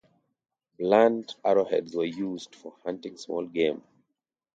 Blunt 0.79 1.35
arrowheads 1.45 1.93
were 1.95 2.05
used 2.05 2.55
for 2.55 2.73
hunting 2.83 3.17
small 3.17 3.45
game. 3.45 3.83